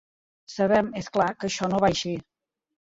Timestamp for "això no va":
1.51-1.95